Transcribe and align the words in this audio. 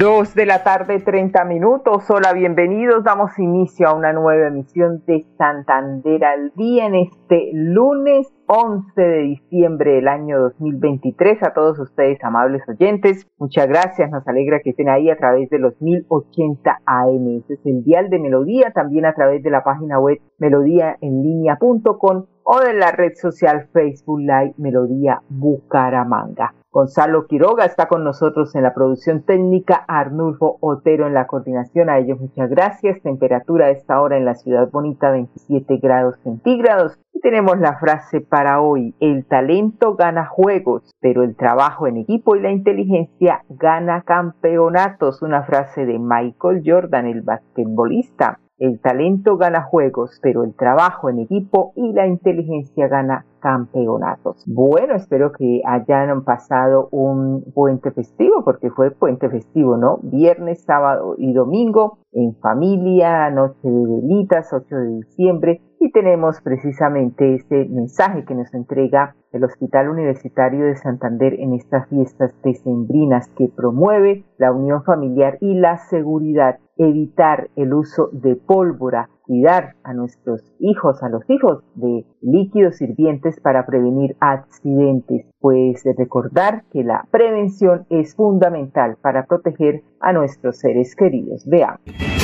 Dos 0.00 0.34
de 0.34 0.46
la 0.46 0.64
tarde, 0.64 1.00
30 1.00 1.44
minutos. 1.44 2.10
Hola, 2.10 2.32
bienvenidos. 2.32 3.04
Damos 3.04 3.38
inicio 3.38 3.86
a 3.86 3.92
una 3.92 4.14
nueva 4.14 4.46
emisión 4.46 5.04
de 5.04 5.26
Santander 5.36 6.24
al 6.24 6.52
día 6.56 6.86
en 6.86 6.94
este 6.94 7.50
lunes 7.52 8.32
11 8.46 8.98
de 8.98 9.18
diciembre 9.18 9.96
del 9.96 10.08
año 10.08 10.40
2023. 10.40 11.42
A 11.42 11.52
todos 11.52 11.78
ustedes, 11.78 12.18
amables 12.24 12.62
oyentes, 12.66 13.26
muchas 13.36 13.68
gracias. 13.68 14.10
Nos 14.10 14.26
alegra 14.26 14.60
que 14.60 14.70
estén 14.70 14.88
ahí 14.88 15.10
a 15.10 15.18
través 15.18 15.50
de 15.50 15.58
los 15.58 15.78
1080 15.82 16.80
AM. 16.86 17.42
Ese 17.44 17.52
es 17.52 17.66
el 17.66 17.84
dial 17.84 18.08
de 18.08 18.20
Melodía, 18.20 18.70
también 18.70 19.04
a 19.04 19.12
través 19.12 19.42
de 19.42 19.50
la 19.50 19.62
página 19.62 20.00
web 20.00 20.18
melodíaenlínea.com 20.38 22.24
o 22.44 22.60
de 22.60 22.72
la 22.72 22.90
red 22.90 23.12
social 23.16 23.68
Facebook 23.70 24.20
Live 24.20 24.54
Melodía 24.56 25.20
Bucaramanga. 25.28 26.54
Gonzalo 26.72 27.26
Quiroga 27.26 27.64
está 27.64 27.88
con 27.88 28.04
nosotros 28.04 28.54
en 28.54 28.62
la 28.62 28.72
producción 28.74 29.22
técnica, 29.22 29.84
Arnulfo 29.88 30.58
Otero 30.60 31.08
en 31.08 31.14
la 31.14 31.26
coordinación. 31.26 31.90
A 31.90 31.98
ellos 31.98 32.20
muchas 32.20 32.48
gracias. 32.48 33.02
Temperatura 33.02 33.66
a 33.66 33.70
esta 33.70 34.00
hora 34.00 34.16
en 34.16 34.24
la 34.24 34.36
ciudad 34.36 34.70
bonita 34.70 35.10
27 35.10 35.78
grados 35.78 36.14
centígrados. 36.22 36.96
Y 37.12 37.18
tenemos 37.22 37.58
la 37.58 37.76
frase 37.80 38.20
para 38.20 38.60
hoy. 38.60 38.94
El 39.00 39.26
talento 39.26 39.96
gana 39.96 40.26
juegos, 40.26 40.88
pero 41.00 41.24
el 41.24 41.34
trabajo 41.34 41.88
en 41.88 41.96
equipo 41.96 42.36
y 42.36 42.40
la 42.40 42.52
inteligencia 42.52 43.42
gana 43.48 44.02
campeonatos. 44.02 45.22
Una 45.22 45.42
frase 45.42 45.86
de 45.86 45.98
Michael 45.98 46.62
Jordan, 46.64 47.06
el 47.06 47.22
basquetbolista. 47.22 48.38
El 48.58 48.78
talento 48.78 49.38
gana 49.38 49.62
juegos, 49.62 50.20
pero 50.22 50.44
el 50.44 50.54
trabajo 50.54 51.08
en 51.08 51.18
equipo 51.18 51.72
y 51.74 51.94
la 51.94 52.06
inteligencia 52.06 52.86
gana 52.86 53.24
campeonatos. 53.40 54.44
Bueno, 54.46 54.94
espero 54.94 55.32
que 55.32 55.62
hayan 55.66 56.22
pasado 56.24 56.88
un 56.92 57.42
puente 57.54 57.90
festivo, 57.90 58.44
porque 58.44 58.70
fue 58.70 58.90
puente 58.90 59.28
festivo, 59.28 59.76
¿no? 59.76 59.98
Viernes, 60.02 60.62
sábado 60.64 61.14
y 61.18 61.32
domingo, 61.32 61.98
en 62.12 62.36
familia, 62.36 63.30
noche 63.30 63.68
de 63.68 63.86
velitas, 63.86 64.52
8 64.52 64.76
de 64.76 64.88
diciembre, 64.96 65.62
y 65.80 65.90
tenemos 65.92 66.42
precisamente 66.42 67.34
este 67.34 67.64
mensaje 67.64 68.24
que 68.26 68.34
nos 68.34 68.52
entrega 68.52 69.16
el 69.32 69.44
Hospital 69.44 69.88
Universitario 69.88 70.66
de 70.66 70.76
Santander 70.76 71.32
en 71.40 71.54
estas 71.54 71.88
fiestas 71.88 72.32
decembrinas 72.44 73.30
que 73.38 73.48
promueve 73.48 74.24
la 74.36 74.52
unión 74.52 74.84
familiar 74.84 75.38
y 75.40 75.54
la 75.54 75.78
seguridad, 75.78 76.58
evitar 76.76 77.48
el 77.56 77.72
uso 77.72 78.10
de 78.12 78.36
pólvora, 78.36 79.08
cuidar 79.22 79.76
a 79.82 79.94
nuestros 79.94 80.42
hijos, 80.58 81.02
a 81.02 81.08
los 81.08 81.22
hijos 81.30 81.62
de 81.76 82.04
líquidos 82.20 82.76
sirvientes 82.76 83.40
para 83.40 83.64
prevenir 83.64 84.16
accidentes, 84.20 85.24
pues 85.38 85.82
recordar 85.96 86.64
que 86.72 86.84
la 86.84 87.06
prevención 87.10 87.86
es 87.88 88.14
fundamental 88.14 88.96
para 89.00 89.24
proteger 89.24 89.82
a 90.00 90.12
nuestros 90.12 90.58
seres 90.58 90.94
queridos. 90.94 91.46
Veamos. 91.46 91.80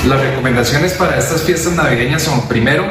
Las 0.06 0.30
recomendaciones 0.30 0.97
para 0.98 1.16
estas 1.16 1.42
fiestas 1.44 1.75
navideñas 1.76 2.22
son 2.22 2.47
primero 2.48 2.82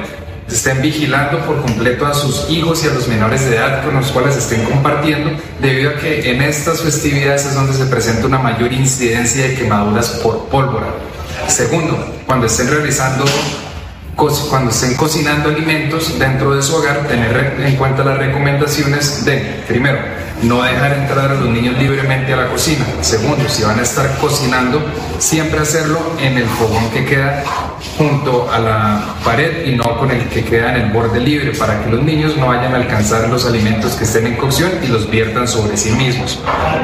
estén 0.47 0.81
vigilando 0.81 1.39
por 1.39 1.61
completo 1.61 2.05
a 2.05 2.13
sus 2.13 2.49
hijos 2.49 2.83
y 2.83 2.87
a 2.87 2.93
los 2.93 3.07
menores 3.07 3.49
de 3.49 3.55
edad 3.55 3.83
con 3.83 3.95
los 3.95 4.11
cuales 4.11 4.35
estén 4.35 4.63
compartiendo, 4.65 5.31
debido 5.59 5.91
a 5.91 5.95
que 5.95 6.31
en 6.31 6.41
estas 6.41 6.81
festividades 6.81 7.45
es 7.45 7.55
donde 7.55 7.73
se 7.73 7.85
presenta 7.85 8.27
una 8.27 8.39
mayor 8.39 8.71
incidencia 8.71 9.47
de 9.47 9.55
quemaduras 9.55 10.09
por 10.23 10.45
pólvora. 10.49 10.87
Segundo, 11.47 12.13
cuando 12.25 12.45
estén 12.45 12.69
realizando 12.69 13.25
cuando 14.15 14.71
estén 14.71 14.95
cocinando 14.95 15.49
alimentos 15.49 16.17
dentro 16.17 16.55
de 16.55 16.61
su 16.61 16.73
hogar, 16.75 17.05
tener 17.05 17.57
en 17.59 17.75
cuenta 17.75 18.03
las 18.03 18.17
recomendaciones 18.17 19.25
de, 19.25 19.61
primero, 19.67 19.99
no 20.43 20.63
dejar 20.63 20.93
entrar 20.93 21.31
a 21.31 21.35
los 21.35 21.49
niños 21.49 21.77
libremente 21.77 22.33
a 22.33 22.37
la 22.37 22.47
cocina. 22.49 22.85
Segundo, 23.01 23.47
si 23.49 23.63
van 23.63 23.79
a 23.79 23.83
estar 23.83 24.17
cocinando, 24.19 24.83
siempre 25.17 25.59
hacerlo 25.59 25.99
en 26.21 26.37
el 26.37 26.45
fogón 26.45 26.89
que 26.91 27.05
queda 27.05 27.43
junto 27.97 28.51
a 28.51 28.59
la 28.59 29.15
pared 29.23 29.65
y 29.65 29.75
no 29.75 29.97
con 29.97 30.11
el 30.11 30.27
que 30.29 30.43
queda 30.43 30.75
en 30.75 30.85
el 30.85 30.91
borde 30.91 31.19
libre 31.19 31.51
para 31.53 31.83
que 31.83 31.89
los 31.89 32.03
niños 32.03 32.35
no 32.37 32.47
vayan 32.47 32.73
a 32.73 32.77
alcanzar 32.77 33.29
los 33.29 33.45
alimentos 33.45 33.93
que 33.93 34.03
estén 34.03 34.27
en 34.27 34.35
cocción 34.35 34.71
y 34.83 34.87
los 34.87 35.09
viertan 35.09 35.47
sobre 35.47 35.77
sí 35.77 35.91
mismos. 35.91 36.39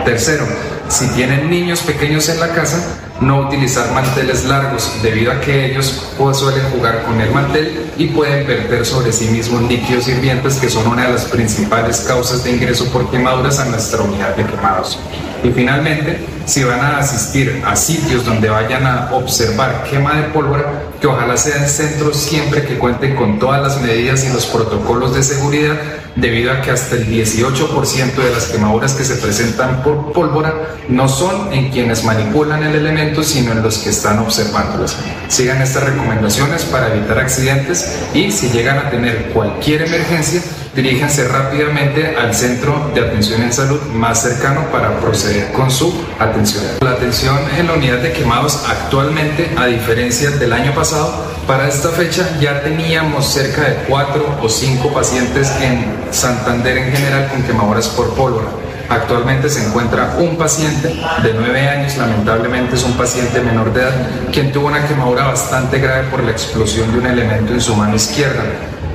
Tercero, 0.06 0.46
si 0.90 1.08
tienen 1.10 1.50
niños 1.50 1.82
pequeños 1.82 2.30
en 2.30 2.40
la 2.40 2.50
casa, 2.50 3.00
no 3.22 3.48
utilizar 3.48 3.92
manteles 3.92 4.46
largos 4.46 4.92
debido 5.04 5.32
a 5.32 5.40
que 5.40 5.72
ellos 5.72 6.08
suelen 6.34 6.64
jugar 6.72 7.04
con 7.04 7.20
el 7.22 7.32
mantel 7.32 7.92
y 7.98 8.08
pueden 8.08 8.48
verter 8.48 8.86
sobre 8.86 9.12
sí 9.12 9.26
mismos 9.26 9.62
líquidos 9.64 10.08
hirvientes 10.08 10.56
que 10.58 10.70
son 10.70 10.88
una 10.88 11.08
de 11.08 11.14
las 11.14 11.26
principales 11.26 12.02
causas 12.02 12.44
de 12.44 12.52
ingreso 12.52 12.86
por 12.92 13.10
quemaduras 13.10 13.60
a 13.60 13.66
nuestra 13.66 14.02
unidad 14.02 14.36
de 14.36 14.46
quemados. 14.46 15.00
Y 15.44 15.50
finalmente, 15.50 16.20
si 16.46 16.64
van 16.64 16.80
a 16.82 17.00
asistir 17.00 17.64
a 17.66 17.76
sitios 17.76 18.26
donde 18.26 18.50
vayan 18.50 18.86
a 18.86 19.10
observar 19.14 19.84
quema 19.90 20.16
de 20.16 20.24
pólvora, 20.30 20.84
que 21.00 21.08
ojalá 21.08 21.36
sean 21.36 21.68
centros 21.68 22.18
siempre 22.18 22.64
que 22.66 22.78
cuenten 22.78 23.16
con 23.16 23.40
todas 23.40 23.62
las 23.62 23.82
medidas 23.82 24.24
y 24.24 24.30
los 24.32 24.46
protocolos 24.46 25.16
de 25.16 25.24
seguridad, 25.24 25.78
debido 26.16 26.52
a 26.52 26.62
que 26.62 26.72
hasta 26.72 26.96
el 26.96 27.08
18% 27.08 28.16
de 28.16 28.32
las 28.32 28.46
quemaduras 28.46 28.94
que 28.94 29.04
se 29.04 29.16
presentan 29.16 29.82
por 29.82 30.12
pólvora 30.14 30.54
no 30.90 31.08
son 31.08 31.54
en 31.54 31.70
quienes 31.70 32.04
manipulan 32.04 32.64
el 32.64 32.76
elemento, 32.76 33.24
sino 33.24 33.52
en 33.52 33.62
los 33.62 33.78
que 33.80 33.90
están 33.90 34.20
observándolas. 34.20 34.98
Sigan 35.28 35.62
estas 35.62 35.84
recomendaciones 35.84 36.64
para 36.66 36.94
evitar 36.94 37.20
accidentes 37.20 37.98
y 38.14 38.32
si 38.32 38.50
llegan 38.50 38.78
a 38.78 38.90
tener 38.90 39.32
cualquier 39.34 39.84
emergencia, 39.84 40.42
diríjanse 40.76 41.28
rápidamente 41.28 42.16
al 42.16 42.34
centro 42.34 42.92
de 42.94 43.02
atención 43.02 43.42
en 43.42 43.52
salud 43.52 43.82
más 43.94 44.22
cercano 44.22 44.66
para 44.72 45.00
proceder 45.00 45.52
con 45.52 45.70
su 45.70 45.94
atención. 46.20 46.64
La 46.82 46.92
atención 46.92 47.38
en 47.58 47.68
la 47.68 47.74
unidad 47.74 48.00
de 48.00 48.14
quemados 48.14 48.64
actualmente, 48.68 49.52
a 49.58 49.66
diferencia 49.66 50.32
del 50.32 50.54
año 50.54 50.74
pasado, 50.74 51.26
para 51.48 51.68
esta 51.68 51.90
fecha 51.90 52.38
ya 52.40 52.62
teníamos 52.62 53.26
cerca 53.26 53.62
de 53.62 53.76
cuatro 53.88 54.38
o 54.42 54.48
cinco 54.48 54.94
pacientes 54.94 55.52
en 55.62 55.86
Santander 56.12 56.78
en 56.78 56.94
general 56.94 57.30
con 57.30 57.44
quemaduras 57.44 57.88
por 57.90 58.14
pólvora. 58.16 58.48
Actualmente 58.92 59.50
se 59.50 59.66
encuentra 59.66 60.16
un 60.20 60.38
paciente 60.38 60.90
de 60.90 61.34
9 61.34 61.70
años, 61.70 61.96
lamentablemente 61.96 62.76
es 62.76 62.84
un 62.84 62.92
paciente 62.94 63.40
menor 63.40 63.74
de 63.74 63.84
edad, 63.84 63.94
quien 64.34 64.52
tuvo 64.52 64.68
una 64.68 64.86
quemadura 64.86 65.28
bastante 65.28 65.80
grave 65.80 66.10
por 66.10 66.22
la 66.22 66.32
explosión 66.32 66.92
de 66.92 67.00
un 67.00 67.06
elemento 67.06 67.54
en 67.54 67.62
su 67.62 67.74
mano 67.74 67.96
izquierda. 67.96 68.44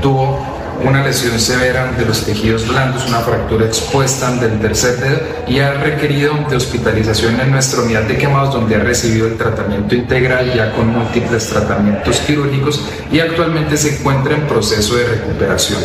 Tuvo 0.03 0.39
una 0.84 1.03
lesión 1.03 1.41
severa 1.41 1.93
de 1.93 2.05
los 2.05 2.27
tejidos 2.27 2.69
blandos, 2.69 3.07
una 3.09 3.21
fractura 3.21 3.65
expuesta 3.65 4.31
del 4.33 4.61
tercer 4.61 4.99
dedo 4.99 5.21
y 5.49 5.61
ha 5.61 5.73
requerido 5.73 6.34
de 6.51 6.57
hospitalización 6.57 7.41
en 7.41 7.53
nuestra 7.53 7.81
unidad 7.81 8.03
de 8.03 8.19
quemados 8.19 8.53
donde 8.53 8.77
ha 8.77 8.81
recibido 8.81 9.27
el 9.27 9.39
tratamiento 9.39 9.95
integral 9.95 10.53
ya 10.55 10.73
con 10.73 10.89
múltiples 10.89 11.49
tratamientos 11.49 12.19
quirúrgicos 12.21 12.84
y 13.11 13.21
actualmente 13.21 13.78
se 13.78 13.99
encuentra 13.99 14.34
en 14.34 14.47
proceso 14.47 14.95
de 14.97 15.07
recuperación. 15.07 15.81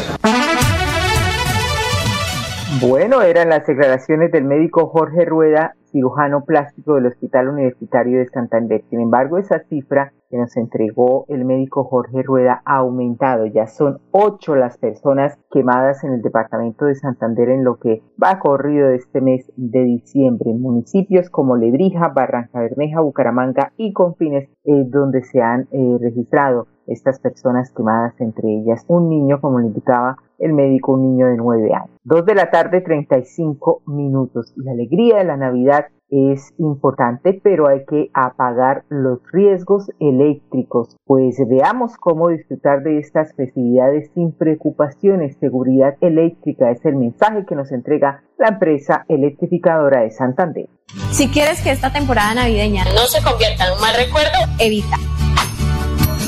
Bueno, 2.81 3.21
eran 3.21 3.49
las 3.49 3.67
declaraciones 3.67 4.31
del 4.31 4.43
médico 4.43 4.87
Jorge 4.87 5.23
Rueda, 5.23 5.75
cirujano 5.91 6.45
plástico 6.45 6.95
del 6.95 7.05
Hospital 7.05 7.49
Universitario 7.49 8.17
de 8.17 8.27
Santander. 8.27 8.81
Sin 8.89 8.99
embargo, 9.01 9.37
esa 9.37 9.59
cifra 9.69 10.13
que 10.31 10.37
nos 10.37 10.55
entregó 10.57 11.25
el 11.27 11.45
médico 11.45 11.83
Jorge 11.83 12.23
Rueda 12.23 12.61
ha 12.65 12.77
aumentado. 12.77 13.45
Ya 13.45 13.67
son 13.67 13.99
ocho 14.11 14.55
las 14.55 14.77
personas 14.77 15.37
quemadas 15.51 16.03
en 16.03 16.13
el 16.13 16.21
departamento 16.21 16.85
de 16.85 16.95
Santander 16.95 17.49
en 17.49 17.63
lo 17.63 17.77
que 17.77 18.01
va 18.21 18.39
corrido 18.39 18.89
este 18.89 19.21
mes 19.21 19.51
de 19.57 19.83
diciembre 19.83 20.49
en 20.49 20.61
municipios 20.61 21.29
como 21.29 21.57
Lebrija, 21.57 22.07
Barranca 22.07 22.61
Bermeja, 22.61 23.01
Bucaramanga 23.01 23.73
y 23.77 23.91
Confines, 23.93 24.49
eh, 24.63 24.85
donde 24.87 25.23
se 25.23 25.41
han 25.41 25.67
eh, 25.71 25.97
registrado 25.99 26.67
estas 26.87 27.19
personas 27.19 27.71
quemadas, 27.71 28.19
entre 28.19 28.49
ellas 28.49 28.83
un 28.87 29.09
niño, 29.09 29.39
como 29.39 29.59
le 29.59 29.67
indicaba 29.67 30.17
el 30.39 30.53
médico, 30.53 30.93
un 30.93 31.03
niño 31.03 31.27
de 31.27 31.37
nueve 31.37 31.73
años. 31.73 31.95
Dos 32.03 32.25
de 32.25 32.35
la 32.35 32.49
tarde, 32.49 32.81
35 32.81 33.83
minutos. 33.85 34.53
La 34.55 34.71
alegría 34.71 35.17
de 35.17 35.25
la 35.25 35.37
Navidad 35.37 35.85
es 36.11 36.53
importante, 36.57 37.39
pero 37.41 37.67
hay 37.67 37.85
que 37.85 38.11
apagar 38.13 38.83
los 38.89 39.19
riesgos 39.31 39.89
eléctricos. 39.99 40.97
Pues 41.05 41.37
veamos 41.47 41.95
cómo 41.97 42.29
disfrutar 42.29 42.83
de 42.83 42.99
estas 42.99 43.33
festividades 43.35 44.11
sin 44.13 44.33
preocupaciones. 44.33 45.37
Seguridad 45.39 45.95
eléctrica 46.01 46.69
es 46.69 46.83
el 46.85 46.97
mensaje 46.97 47.45
que 47.47 47.55
nos 47.55 47.71
entrega 47.71 48.23
la 48.37 48.49
empresa 48.49 49.05
electrificadora 49.07 50.01
de 50.01 50.11
Santander. 50.11 50.69
Si 51.11 51.29
quieres 51.29 51.61
que 51.63 51.71
esta 51.71 51.91
temporada 51.91 52.35
navideña 52.35 52.83
no 52.83 53.05
se 53.07 53.23
convierta 53.23 53.67
en 53.67 53.73
un 53.73 53.81
mal 53.81 53.95
recuerdo, 53.95 54.37
evita 54.59 54.97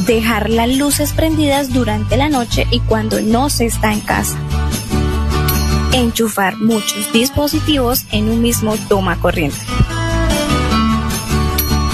dejar 0.05 0.49
las 0.49 0.75
luces 0.77 1.13
prendidas 1.13 1.73
durante 1.73 2.17
la 2.17 2.29
noche 2.29 2.65
y 2.71 2.79
cuando 2.81 3.21
no 3.21 3.49
se 3.49 3.65
está 3.65 3.93
en 3.93 4.01
casa. 4.01 4.37
Enchufar 5.93 6.57
muchos 6.57 7.13
dispositivos 7.13 8.05
en 8.11 8.27
un 8.27 8.41
mismo 8.41 8.75
toma 8.89 9.19
corriente. 9.19 9.57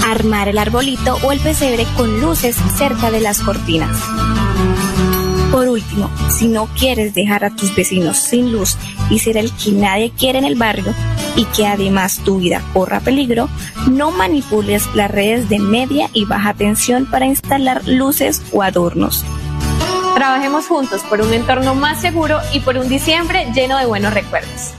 Armar 0.06 0.48
el 0.48 0.56
arbolito 0.56 1.18
o 1.22 1.32
el 1.32 1.38
pesebre 1.40 1.86
con 1.98 2.20
luces 2.20 2.56
cerca 2.76 3.10
de 3.10 3.20
las 3.20 3.40
cortinas. 3.40 3.96
Por 5.52 5.68
último, 5.68 6.10
si 6.30 6.48
no 6.48 6.66
quieres 6.78 7.12
dejar 7.12 7.44
a 7.44 7.54
tus 7.54 7.74
vecinos 7.74 8.16
sin 8.16 8.52
luz 8.52 8.78
y 9.10 9.18
ser 9.18 9.36
el 9.36 9.52
que 9.52 9.72
nadie 9.72 10.12
quiere 10.16 10.38
en 10.38 10.44
el 10.44 10.54
barrio, 10.54 10.94
y 11.36 11.44
que 11.44 11.66
además 11.66 12.20
tu 12.24 12.38
vida 12.38 12.62
corra 12.72 13.00
peligro, 13.00 13.48
no 13.90 14.10
manipules 14.10 14.88
las 14.94 15.10
redes 15.10 15.48
de 15.48 15.58
media 15.58 16.08
y 16.12 16.24
baja 16.24 16.54
tensión 16.54 17.06
para 17.06 17.26
instalar 17.26 17.86
luces 17.86 18.42
o 18.52 18.62
adornos. 18.62 19.24
Trabajemos 20.14 20.66
juntos 20.66 21.02
por 21.04 21.20
un 21.20 21.32
entorno 21.32 21.74
más 21.74 22.00
seguro 22.00 22.38
y 22.52 22.60
por 22.60 22.76
un 22.76 22.88
diciembre 22.88 23.46
lleno 23.54 23.78
de 23.78 23.86
buenos 23.86 24.12
recuerdos. 24.12 24.74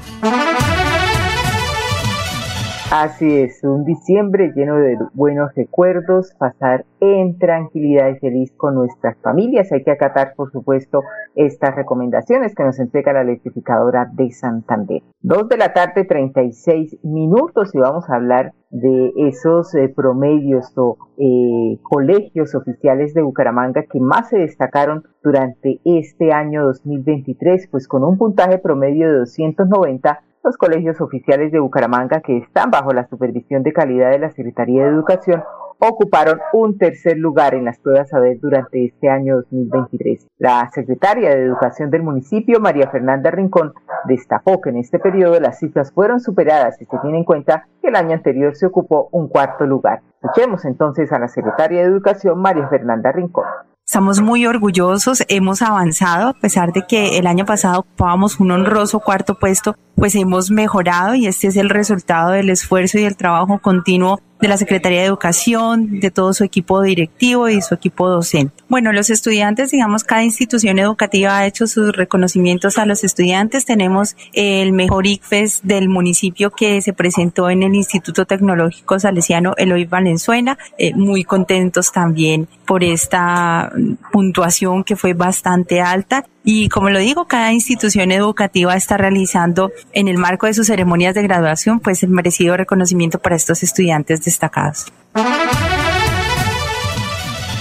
Así 2.91 3.37
es, 3.37 3.63
un 3.63 3.85
diciembre 3.85 4.51
lleno 4.53 4.75
de 4.75 4.97
buenos 5.13 5.55
recuerdos, 5.55 6.33
pasar 6.37 6.85
en 6.99 7.39
tranquilidad 7.39 8.09
y 8.09 8.19
feliz 8.19 8.51
con 8.57 8.75
nuestras 8.75 9.17
familias. 9.21 9.71
Hay 9.71 9.81
que 9.83 9.91
acatar, 9.91 10.33
por 10.35 10.51
supuesto, 10.51 11.01
estas 11.35 11.73
recomendaciones 11.73 12.53
que 12.53 12.65
nos 12.65 12.79
entrega 12.79 13.13
la 13.13 13.21
electrificadora 13.21 14.09
de 14.11 14.31
Santander. 14.31 15.03
Dos 15.21 15.47
de 15.47 15.55
la 15.55 15.71
tarde, 15.71 16.03
36 16.03 16.97
minutos 17.03 17.73
y 17.73 17.77
vamos 17.79 18.09
a 18.09 18.15
hablar 18.15 18.51
de 18.71 19.11
esos 19.17 19.75
eh, 19.75 19.89
promedios 19.93 20.71
o 20.77 20.97
eh, 21.17 21.77
colegios 21.83 22.55
oficiales 22.55 23.13
de 23.13 23.21
Bucaramanga 23.21 23.83
que 23.83 23.99
más 23.99 24.29
se 24.29 24.39
destacaron 24.39 25.03
durante 25.21 25.79
este 25.83 26.31
año 26.31 26.65
2023, 26.65 27.67
pues 27.69 27.87
con 27.87 28.03
un 28.03 28.17
puntaje 28.17 28.57
promedio 28.57 29.11
de 29.11 29.19
290 29.19 30.23
los 30.43 30.57
colegios 30.57 30.99
oficiales 31.01 31.51
de 31.51 31.59
Bucaramanga, 31.59 32.21
que 32.21 32.37
están 32.37 32.71
bajo 32.71 32.93
la 32.93 33.07
supervisión 33.07 33.63
de 33.63 33.73
calidad 33.73 34.11
de 34.11 34.19
la 34.19 34.31
Secretaría 34.31 34.83
de 34.83 34.89
Educación, 34.89 35.43
ocuparon 35.79 36.39
un 36.53 36.77
tercer 36.77 37.17
lugar 37.17 37.55
en 37.55 37.65
las 37.65 37.79
pruebas 37.79 38.13
a 38.13 38.19
ver 38.19 38.39
durante 38.39 38.85
este 38.85 39.09
año 39.09 39.37
2023. 39.37 40.27
La 40.37 40.69
secretaria 40.71 41.31
de 41.31 41.43
Educación 41.43 41.89
del 41.89 42.03
municipio, 42.03 42.59
María 42.59 42.89
Fernanda 42.89 43.31
Rincón, 43.31 43.73
destacó 44.05 44.61
que 44.61 44.69
en 44.69 44.77
este 44.77 44.99
periodo 44.99 45.39
las 45.39 45.59
cifras 45.59 45.91
fueron 45.91 46.19
superadas 46.19 46.79
y 46.81 46.85
se 46.85 46.97
tiene 46.99 47.19
en 47.19 47.23
cuenta 47.23 47.67
que 47.81 47.87
el 47.87 47.95
año 47.95 48.13
anterior 48.13 48.55
se 48.55 48.67
ocupó 48.67 49.09
un 49.11 49.27
cuarto 49.27 49.65
lugar. 49.65 50.01
Escuchemos 50.21 50.65
entonces 50.65 51.11
a 51.11 51.19
la 51.19 51.27
secretaria 51.27 51.81
de 51.81 51.87
Educación, 51.87 52.39
María 52.39 52.67
Fernanda 52.67 53.11
Rincón. 53.11 53.45
Estamos 53.91 54.21
muy 54.21 54.45
orgullosos, 54.45 55.21
hemos 55.27 55.61
avanzado, 55.61 56.29
a 56.29 56.33
pesar 56.33 56.71
de 56.71 56.85
que 56.87 57.17
el 57.17 57.27
año 57.27 57.45
pasado 57.45 57.81
ocupábamos 57.81 58.39
un 58.39 58.51
honroso 58.51 59.01
cuarto 59.01 59.37
puesto, 59.37 59.75
pues 59.97 60.15
hemos 60.15 60.49
mejorado 60.49 61.13
y 61.13 61.27
este 61.27 61.47
es 61.47 61.57
el 61.57 61.69
resultado 61.69 62.31
del 62.31 62.49
esfuerzo 62.49 62.99
y 62.99 63.03
del 63.03 63.17
trabajo 63.17 63.59
continuo 63.59 64.21
de 64.39 64.47
la 64.47 64.57
Secretaría 64.57 65.01
de 65.01 65.05
Educación, 65.05 65.99
de 65.99 66.09
todo 66.09 66.33
su 66.33 66.43
equipo 66.43 66.81
directivo 66.81 67.47
y 67.47 67.61
su 67.61 67.75
equipo 67.75 68.09
docente. 68.09 68.55
Bueno, 68.69 68.91
los 68.91 69.11
estudiantes, 69.11 69.69
digamos, 69.69 70.03
cada 70.03 70.23
institución 70.23 70.79
educativa 70.79 71.37
ha 71.37 71.45
hecho 71.45 71.67
sus 71.67 71.95
reconocimientos 71.95 72.79
a 72.79 72.87
los 72.87 73.03
estudiantes. 73.03 73.65
Tenemos 73.65 74.15
el 74.33 74.71
mejor 74.71 75.05
ICFES 75.05 75.61
del 75.63 75.89
municipio 75.89 76.49
que 76.49 76.81
se 76.81 76.93
presentó 76.93 77.51
en 77.51 77.61
el 77.61 77.75
Instituto 77.75 78.25
Tecnológico 78.25 78.97
Salesiano 78.99 79.53
Eloy 79.57 79.85
Valenzuela. 79.85 80.57
Eh, 80.79 80.95
muy 80.95 81.23
contentos 81.23 81.91
también 81.91 82.47
por 82.71 82.85
esta 82.85 83.69
puntuación 84.13 84.85
que 84.85 84.95
fue 84.95 85.13
bastante 85.13 85.81
alta. 85.81 86.23
Y 86.45 86.69
como 86.69 86.89
lo 86.89 86.99
digo, 86.99 87.25
cada 87.25 87.51
institución 87.51 88.13
educativa 88.13 88.77
está 88.77 88.95
realizando 88.95 89.71
en 89.91 90.07
el 90.07 90.17
marco 90.17 90.45
de 90.45 90.53
sus 90.53 90.67
ceremonias 90.67 91.13
de 91.13 91.21
graduación, 91.21 91.81
pues 91.81 92.01
el 92.01 92.11
merecido 92.11 92.55
reconocimiento 92.55 93.19
para 93.19 93.35
estos 93.35 93.61
estudiantes 93.61 94.23
destacados. 94.23 94.85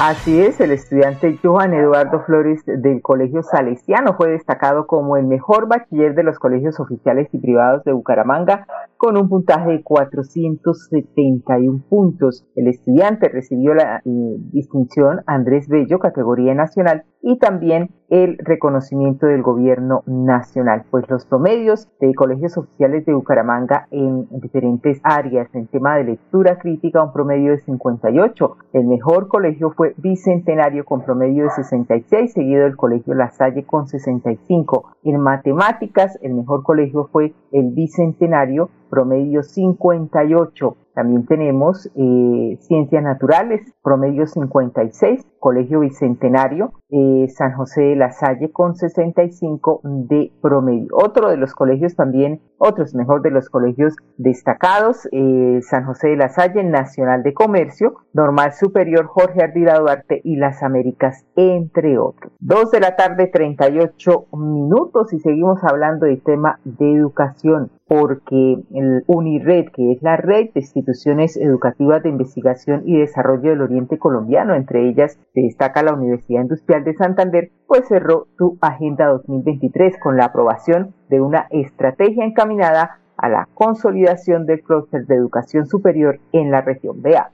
Así 0.01 0.41
es, 0.41 0.61
el 0.61 0.71
estudiante 0.71 1.37
Johan 1.43 1.75
Eduardo 1.75 2.23
Flores 2.25 2.63
del 2.65 3.03
Colegio 3.03 3.43
Salesiano 3.43 4.15
fue 4.17 4.31
destacado 4.31 4.87
como 4.87 5.17
el 5.17 5.27
mejor 5.27 5.67
bachiller 5.67 6.15
de 6.15 6.23
los 6.23 6.39
colegios 6.39 6.79
oficiales 6.79 7.27
y 7.33 7.39
privados 7.39 7.83
de 7.83 7.93
Bucaramanga 7.93 8.65
con 9.01 9.17
un 9.17 9.31
puntaje 9.31 9.71
de 9.71 9.83
471 9.83 11.85
puntos. 11.89 12.45
El 12.55 12.69
estudiante 12.69 13.31
recibió 13.31 13.73
la 13.73 14.03
eh, 14.05 14.37
distinción 14.53 15.23
Andrés 15.27 15.69
Bello, 15.69 15.99
categoría 15.99 16.55
nacional, 16.55 17.05
y 17.23 17.39
también 17.39 17.91
el 18.09 18.39
reconocimiento 18.39 19.27
del 19.27 19.43
gobierno 19.43 20.03
nacional, 20.07 20.85
pues 20.91 21.09
los 21.09 21.27
promedios 21.27 21.89
de 22.01 22.13
colegios 22.15 22.59
oficiales 22.59 23.07
de 23.07 23.15
Bucaramanga 23.15 23.87
en 23.91 24.27
diferentes 24.41 25.01
áreas, 25.03 25.49
en 25.55 25.69
tema 25.69 25.97
de 25.97 26.05
lectura 26.05 26.59
crítica, 26.59 27.03
un 27.03 27.13
promedio 27.13 27.53
de 27.53 27.61
58. 27.61 28.57
El 28.73 28.87
mejor 28.87 29.29
colegio 29.29 29.71
fue 29.71 29.95
Bicentenario 29.97 30.85
con 30.85 31.05
promedio 31.05 31.45
de 31.45 31.51
66, 31.51 32.33
seguido 32.33 32.65
del 32.65 32.77
colegio 32.77 33.15
La 33.15 33.31
Salle 33.31 33.65
con 33.65 33.87
65. 33.87 34.97
En 35.05 35.21
matemáticas, 35.21 36.19
el 36.23 36.35
mejor 36.35 36.65
colegio 36.65 37.09
fue 37.13 37.33
el 37.53 37.71
Bicentenario, 37.73 38.71
promedio 38.91 39.43
58. 39.43 40.77
También 40.95 41.27
tenemos 41.27 41.91
eh, 41.95 42.59
Ciencias 42.61 43.03
Naturales, 43.03 43.61
promedio 43.83 44.27
56, 44.27 45.27
Colegio 45.39 45.81
Bicentenario, 45.81 46.73
eh, 46.91 47.29
San 47.29 47.53
José 47.53 47.83
de 47.83 47.97
la 47.97 48.13
Salle 48.13 48.51
con 48.53 48.75
65 48.75 49.81
de 49.85 50.33
promedio. 50.43 50.89
Otro 50.93 51.31
de 51.31 51.37
los 51.37 51.55
colegios 51.55 51.95
también, 51.95 52.41
otros 52.59 52.95
mejor 52.95 53.23
de 53.23 53.31
los 53.31 53.49
colegios 53.49 53.95
destacados, 54.19 55.09
eh, 55.13 55.61
San 55.63 55.87
José 55.87 56.09
de 56.09 56.17
la 56.17 56.29
Salle, 56.29 56.63
Nacional 56.65 57.23
de 57.23 57.33
Comercio, 57.33 57.95
Normal 58.13 58.53
Superior 58.53 59.07
Jorge 59.07 59.43
Ardila 59.43 59.79
Duarte 59.79 60.21
y 60.25 60.37
Las 60.37 60.63
Américas, 60.63 61.25
entre 61.37 61.99
otros. 61.99 62.33
Dos 62.41 62.71
de 62.71 62.81
la 62.81 62.97
tarde, 62.97 63.29
38 63.29 64.27
minutos 64.33 65.13
y 65.13 65.21
seguimos 65.21 65.63
hablando 65.65 66.07
del 66.07 66.23
tema 66.23 66.59
de 66.65 66.93
educación 66.93 67.71
porque 67.91 68.63
el 68.73 69.03
UNIRED, 69.09 69.73
que 69.75 69.91
es 69.91 70.01
la 70.01 70.17
red 70.17 70.51
de 70.55 70.63
instituciones 70.81 71.37
educativas 71.37 72.03
de 72.03 72.09
investigación 72.09 72.83
y 72.87 72.99
desarrollo 72.99 73.51
del 73.51 73.63
Oriente 73.63 73.99
Colombiano, 73.99 74.55
entre 74.55 74.89
ellas 74.89 75.19
se 75.35 75.41
destaca 75.43 75.83
la 75.83 75.95
Universidad 75.95 76.43
Industrial 76.43 76.85
de 76.85 76.95
Santander, 76.95 77.51
pues 77.67 77.87
cerró 77.89 78.27
su 78.37 78.59
Agenda 78.61 79.07
2023 79.07 79.99
con 79.99 80.17
la 80.17 80.27
aprobación 80.27 80.95
de 81.09 81.21
una 81.21 81.47
estrategia 81.51 82.25
encaminada 82.25 82.99
a 83.17 83.29
la 83.29 83.49
consolidación 83.55 84.47
del 84.47 84.63
clúster 84.63 85.07
de 85.07 85.17
educación 85.17 85.67
superior 85.67 86.19
en 86.33 86.51
la 86.51 86.63
región 86.63 87.03
BA. 87.03 87.31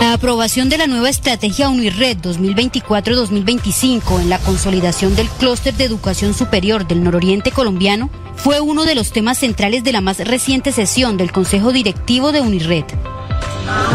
La 0.00 0.12
aprobación 0.12 0.68
de 0.68 0.78
la 0.78 0.86
nueva 0.86 1.08
estrategia 1.08 1.68
UNIRED 1.68 2.18
2024-2025 2.18 4.20
en 4.20 4.28
la 4.28 4.38
consolidación 4.38 5.16
del 5.16 5.28
clúster 5.28 5.74
de 5.74 5.84
educación 5.84 6.34
superior 6.34 6.86
del 6.86 7.02
nororiente 7.02 7.52
colombiano 7.52 8.10
fue 8.36 8.60
uno 8.60 8.84
de 8.84 8.94
los 8.94 9.12
temas 9.12 9.38
centrales 9.38 9.84
de 9.84 9.92
la 9.92 10.00
más 10.00 10.18
reciente 10.18 10.72
sesión 10.72 11.16
del 11.16 11.32
Consejo 11.32 11.72
Directivo 11.72 12.32
de 12.32 12.40
UNIRED. 12.40 12.84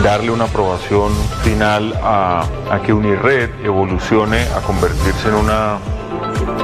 Darle 0.03 0.31
una 0.31 0.45
aprobación 0.45 1.11
final 1.43 1.93
a, 2.01 2.45
a 2.71 2.81
que 2.81 2.93
UNIRED 2.93 3.63
evolucione 3.63 4.41
a 4.55 4.61
convertirse 4.61 5.27
en 5.27 5.35
una 5.35 5.77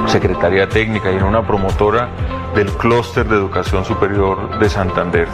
secretaría 0.08 0.68
técnica 0.68 1.12
y 1.12 1.16
en 1.16 1.24
una 1.24 1.46
promotora 1.46 2.08
del 2.56 2.72
clúster 2.72 3.28
de 3.28 3.36
educación 3.36 3.84
superior 3.84 4.58
de 4.58 4.70
Santander. 4.70 5.28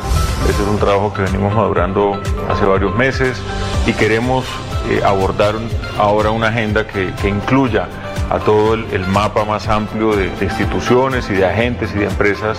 Ese 0.49 0.62
es 0.62 0.69
un 0.69 0.79
trabajo 0.79 1.14
que 1.14 1.23
venimos 1.23 1.55
madurando 1.55 2.21
hace 2.50 2.67
varios 2.67 2.95
meses 2.97 3.41
y 3.87 3.93
queremos 3.93 4.45
eh, 4.91 5.00
abordar 5.05 5.55
ahora 5.99 6.31
una 6.31 6.49
agenda 6.49 6.85
que, 6.85 7.12
incluya 7.26 7.87
a 8.29 8.41
todo 8.41 8.75
el, 8.75 9.07
mapa 9.07 9.45
más 9.45 9.69
amplio 9.69 10.17
de, 10.17 10.31
de, 10.31 10.45
instituciones 10.45 11.31
y 11.31 11.35
de 11.35 11.47
agentes 11.47 11.93
y 11.95 11.99
de 11.99 12.07
empresas 12.07 12.59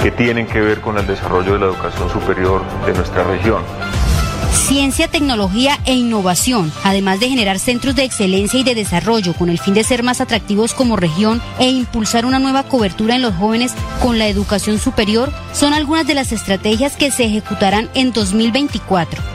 que 0.00 0.12
tienen 0.12 0.46
que 0.46 0.60
ver 0.60 0.80
con 0.80 0.96
el 0.96 1.06
desarrollo 1.08 1.54
de 1.54 1.58
la 1.58 1.66
educación 1.66 2.08
superior 2.08 2.62
de 2.86 2.94
nuestra 2.94 3.24
región. 3.24 3.62
Ciencia, 4.54 5.08
tecnología 5.08 5.78
e 5.84 5.94
innovación, 5.94 6.72
además 6.82 7.20
de 7.20 7.28
generar 7.28 7.58
centros 7.58 7.94
de 7.94 8.04
excelencia 8.04 8.60
y 8.60 8.64
de 8.64 8.74
desarrollo 8.74 9.34
con 9.34 9.50
el 9.50 9.58
fin 9.58 9.74
de 9.74 9.84
ser 9.84 10.02
más 10.02 10.20
atractivos 10.20 10.74
como 10.74 10.96
región 10.96 11.42
e 11.58 11.68
impulsar 11.70 12.24
una 12.24 12.38
nueva 12.38 12.62
cobertura 12.64 13.16
en 13.16 13.22
los 13.22 13.34
jóvenes 13.34 13.72
con 14.02 14.18
la 14.18 14.28
educación 14.28 14.78
superior, 14.78 15.32
son 15.52 15.74
algunas 15.74 16.06
de 16.06 16.14
las 16.14 16.32
estrategias 16.32 16.96
que 16.96 17.10
se 17.10 17.24
ejecutarán 17.24 17.90
en 17.94 18.12
2024. 18.12 19.33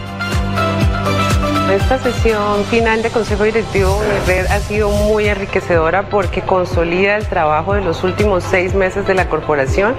Esta 1.72 2.00
sesión 2.00 2.66
final 2.66 3.04
de 3.04 3.12
Consejo 3.12 3.44
Directivo 3.44 4.02
Red 4.26 4.48
ha 4.48 4.60
sido 4.60 4.90
muy 4.90 5.28
enriquecedora 5.28 6.10
porque 6.10 6.42
consolida 6.42 7.16
el 7.16 7.28
trabajo 7.28 7.76
de 7.76 7.82
los 7.82 8.04
últimos 8.04 8.44
seis 8.44 8.74
meses 8.74 9.06
de 9.06 9.14
la 9.14 9.30
corporación, 9.30 9.96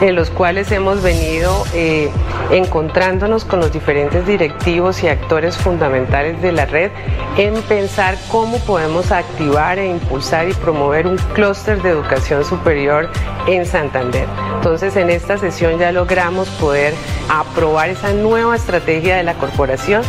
en 0.00 0.16
los 0.16 0.30
cuales 0.30 0.72
hemos 0.72 1.00
venido 1.00 1.64
eh, 1.74 2.10
encontrándonos 2.50 3.44
con 3.44 3.60
los 3.60 3.72
diferentes 3.72 4.26
directivos 4.26 5.04
y 5.04 5.08
actores 5.08 5.56
fundamentales 5.56 6.42
de 6.42 6.50
la 6.50 6.66
red 6.66 6.90
en 7.36 7.54
pensar 7.62 8.18
cómo 8.28 8.58
podemos 8.58 9.12
activar 9.12 9.78
e 9.78 9.88
impulsar 9.88 10.48
y 10.48 10.54
promover 10.54 11.06
un 11.06 11.18
clúster 11.34 11.80
de 11.82 11.90
educación 11.90 12.44
superior 12.44 13.08
en 13.46 13.64
Santander. 13.64 14.26
Entonces, 14.56 14.96
en 14.96 15.08
esta 15.08 15.38
sesión 15.38 15.78
ya 15.78 15.92
logramos 15.92 16.48
poder 16.48 16.94
aprobar 17.28 17.90
esa 17.90 18.12
nueva 18.12 18.56
estrategia 18.56 19.16
de 19.16 19.22
la 19.22 19.34
corporación 19.34 20.02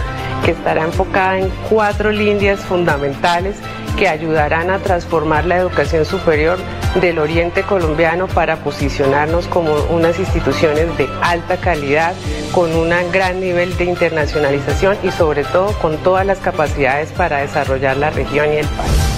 que 0.44 0.52
estará 0.52 0.84
enfocada 0.84 1.40
en 1.40 1.50
cuatro 1.70 2.12
líneas 2.12 2.60
fundamentales 2.60 3.56
que 3.98 4.08
ayudarán 4.08 4.70
a 4.70 4.80
transformar 4.80 5.46
la 5.46 5.58
educación 5.58 6.06
superior 6.06 6.58
del 7.00 7.20
oriente 7.20 7.64
colombiano 7.64 8.28
para 8.28 8.58
posicionarnos 8.58 9.48
como 9.48 9.74
unas 9.90 10.20
instituciones 10.20 10.96
de 10.98 11.08
alta 11.22 11.58
calidad, 11.58 12.14
con 12.52 12.76
un 12.76 12.90
gran 13.12 13.40
nivel 13.40 13.76
de 13.78 13.86
internacionalización 13.86 14.98
y 15.04 15.12
sobre 15.12 15.44
todo 15.44 15.72
con 15.80 15.98
todas 15.98 16.26
las 16.26 16.40
capacidades 16.40 17.12
para 17.12 17.40
desarrollar 17.40 17.98
la 17.98 18.10
región 18.10 18.54
y 18.54 18.58
el 18.58 18.68
país. 18.68 19.14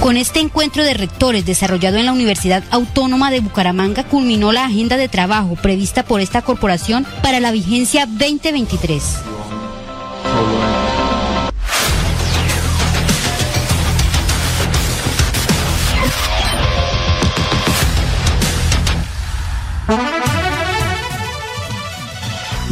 Con 0.00 0.18
este 0.18 0.40
encuentro 0.40 0.84
de 0.84 0.92
rectores 0.92 1.46
desarrollado 1.46 1.96
en 1.96 2.04
la 2.04 2.12
Universidad 2.12 2.62
Autónoma 2.70 3.30
de 3.30 3.40
Bucaramanga 3.40 4.04
culminó 4.04 4.52
la 4.52 4.66
agenda 4.66 4.98
de 4.98 5.08
trabajo 5.08 5.56
prevista 5.56 6.02
por 6.02 6.20
esta 6.20 6.42
corporación 6.42 7.06
para 7.22 7.40
la 7.40 7.52
vigencia 7.52 8.04
2023. 8.04 9.02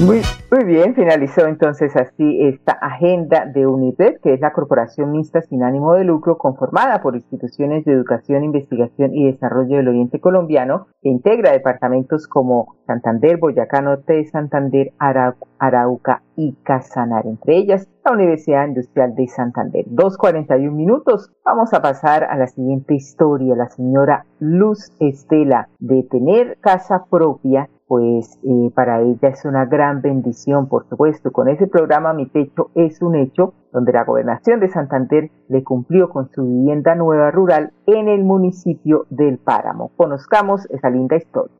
Muy, 0.05 0.21
bien, 0.65 0.97
finalizó 0.97 1.47
entonces 1.47 1.95
así 1.95 2.43
esta 2.43 2.73
agenda 2.73 3.47
de 3.47 3.69
UNIRED, 3.69 4.21
que 4.21 4.35
es 4.35 4.41
la 4.41 4.53
corporación 4.53 5.13
mixta 5.13 5.43
sin 5.43 5.63
ánimo 5.63 5.95
de 5.95 6.03
lucro 6.03 6.39
conformada 6.39 7.01
por 7.01 7.15
instituciones 7.15 7.85
de 7.85 7.93
educación, 7.93 8.43
investigación 8.43 9.15
y 9.15 9.31
desarrollo 9.31 9.77
del 9.77 9.89
Oriente 9.89 10.21
Colombiano, 10.21 10.89
que 11.03 11.09
integra 11.09 11.53
departamentos 11.53 12.27
como 12.27 12.75
Santander, 12.85 13.37
Boyacá 13.37 13.81
Norte, 13.81 14.25
Santander, 14.27 14.93
Arauca 14.99 16.23
y 16.35 16.55
Casanar, 16.65 17.27
entre 17.27 17.59
ellas 17.59 17.89
la 18.05 18.13
Universidad 18.13 18.67
Industrial 18.67 19.15
de 19.15 19.29
Santander. 19.29 19.85
2.41 19.87 20.73
minutos. 20.73 21.31
Vamos 21.45 21.73
a 21.73 21.81
pasar 21.81 22.25
a 22.25 22.37
la 22.37 22.49
siguiente 22.49 22.95
historia. 22.95 23.55
La 23.55 23.69
señora 23.69 24.27
Luz 24.41 24.91
Estela, 24.99 25.69
de 25.79 26.03
tener 26.11 26.59
casa 26.61 27.05
propia 27.09 27.69
pues 27.93 28.39
eh, 28.43 28.71
para 28.75 29.03
ella 29.03 29.29
es 29.29 29.45
una 29.45 29.67
gran 29.67 30.01
bendición, 30.01 30.67
por 30.67 30.89
supuesto. 30.89 31.31
Con 31.31 31.49
ese 31.49 31.67
programa 31.67 32.15
Mi 32.15 32.25
Techo 32.25 32.71
es 32.75 33.03
un 33.03 33.17
hecho, 33.17 33.53
donde 33.71 33.93
la 33.93 34.05
gobernación 34.05 34.61
de 34.61 34.71
Santander 34.71 35.31
le 35.51 35.63
cumplió 35.63 36.09
con 36.09 36.31
su 36.31 36.43
vivienda 36.43 36.95
nueva 36.95 37.31
rural 37.31 37.75
en 37.85 38.09
el 38.09 38.25
municipio 38.25 39.05
del 39.11 39.37
Páramo. 39.37 39.91
Conozcamos 39.95 40.65
esa 40.71 40.89
linda 40.89 41.17
historia. 41.17 41.55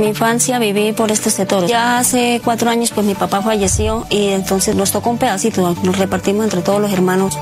Mi 0.00 0.06
infancia 0.06 0.58
viví 0.58 0.94
por 0.94 1.10
este 1.10 1.28
sector. 1.28 1.66
Ya 1.66 1.98
hace 1.98 2.40
cuatro 2.42 2.70
años 2.70 2.92
pues 2.94 3.06
mi 3.06 3.14
papá 3.14 3.42
falleció 3.42 4.04
y 4.08 4.30
entonces 4.30 4.74
nos 4.74 4.90
tocó 4.90 5.10
un 5.10 5.18
pedacito, 5.18 5.74
nos 5.84 5.98
repartimos 5.98 6.44
entre 6.44 6.62
todos 6.62 6.80
los 6.80 6.90
hermanos. 6.94 7.38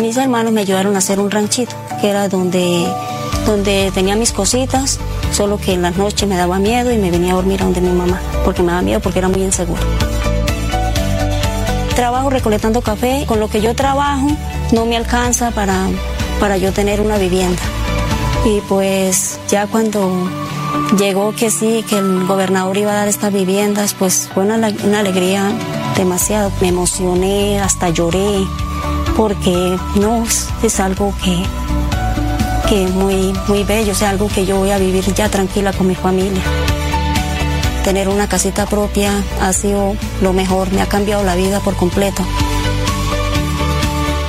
Mis 0.00 0.16
hermanos 0.16 0.50
me 0.52 0.62
ayudaron 0.62 0.96
a 0.96 0.98
hacer 0.98 1.20
un 1.20 1.30
ranchito 1.30 1.85
que 2.00 2.10
era 2.10 2.28
donde, 2.28 2.86
donde 3.46 3.90
tenía 3.94 4.16
mis 4.16 4.32
cositas, 4.32 4.98
solo 5.32 5.58
que 5.58 5.72
en 5.74 5.82
las 5.82 5.96
noches 5.96 6.28
me 6.28 6.36
daba 6.36 6.58
miedo 6.58 6.92
y 6.92 6.98
me 6.98 7.10
venía 7.10 7.32
a 7.32 7.36
dormir 7.36 7.62
a 7.62 7.64
donde 7.64 7.80
mi 7.80 7.92
mamá, 7.92 8.20
porque 8.44 8.62
me 8.62 8.68
daba 8.68 8.82
miedo 8.82 9.00
porque 9.00 9.18
era 9.18 9.28
muy 9.28 9.42
inseguro. 9.42 9.80
Trabajo 11.94 12.28
recolectando 12.30 12.82
café, 12.82 13.24
con 13.26 13.40
lo 13.40 13.48
que 13.48 13.60
yo 13.60 13.74
trabajo 13.74 14.28
no 14.72 14.84
me 14.84 14.96
alcanza 14.96 15.50
para, 15.50 15.86
para 16.40 16.56
yo 16.58 16.72
tener 16.72 17.00
una 17.00 17.16
vivienda. 17.16 17.62
Y 18.44 18.60
pues 18.68 19.40
ya 19.48 19.66
cuando 19.66 20.28
llegó 20.98 21.34
que 21.34 21.50
sí, 21.50 21.84
que 21.88 21.98
el 21.98 22.26
gobernador 22.26 22.76
iba 22.76 22.92
a 22.92 22.96
dar 22.96 23.08
estas 23.08 23.32
viviendas, 23.32 23.94
pues 23.94 24.28
fue 24.32 24.44
una, 24.44 24.56
una 24.84 24.98
alegría 25.00 25.50
demasiado. 25.96 26.52
Me 26.60 26.68
emocioné, 26.68 27.60
hasta 27.60 27.88
lloré, 27.88 28.46
porque 29.16 29.78
no 29.96 30.24
es 30.62 30.80
algo 30.80 31.14
que, 31.24 31.42
que 32.68 32.86
muy, 32.88 33.32
muy 33.48 33.64
bello, 33.64 33.92
o 33.92 33.94
sea, 33.94 34.10
algo 34.10 34.28
que 34.28 34.44
yo 34.44 34.56
voy 34.56 34.70
a 34.70 34.78
vivir 34.78 35.04
ya 35.14 35.28
tranquila 35.28 35.72
con 35.72 35.86
mi 35.86 35.94
familia. 35.94 36.42
Tener 37.82 38.08
una 38.08 38.28
casita 38.28 38.66
propia 38.66 39.12
ha 39.40 39.52
sido 39.52 39.96
lo 40.20 40.32
mejor, 40.32 40.70
me 40.72 40.82
ha 40.82 40.86
cambiado 40.86 41.22
la 41.24 41.34
vida 41.34 41.60
por 41.60 41.76
completo. 41.76 42.22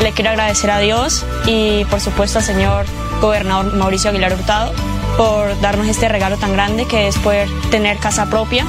Le 0.01 0.11
quiero 0.13 0.29
agradecer 0.29 0.69
a 0.71 0.79
Dios 0.79 1.25
y 1.45 1.83
por 1.85 1.99
supuesto 1.99 2.39
al 2.39 2.45
señor 2.45 2.85
gobernador 3.19 3.73
Mauricio 3.73 4.11
Aguilar 4.11 4.33
Hurtado 4.33 4.73
por 5.17 5.59
darnos 5.59 5.87
este 5.87 6.07
regalo 6.07 6.37
tan 6.37 6.53
grande 6.53 6.85
que 6.85 7.07
es 7.07 7.17
poder 7.17 7.49
tener 7.71 7.97
casa 7.97 8.29
propia. 8.29 8.63